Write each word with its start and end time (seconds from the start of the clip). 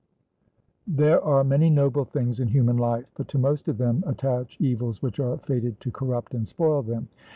There 0.87 1.21
are 1.21 1.43
many 1.43 1.69
noble 1.69 2.05
things 2.05 2.39
in 2.39 2.47
human 2.47 2.75
life, 2.77 3.05
but 3.15 3.27
to 3.27 3.37
most 3.37 3.67
of 3.67 3.77
them 3.77 4.03
attach 4.07 4.59
evils 4.59 5.03
which 5.03 5.19
are 5.19 5.37
fated 5.37 5.79
to 5.79 5.91
corrupt 5.91 6.33
and 6.33 6.47
spoil 6.47 6.81
them. 6.81 7.07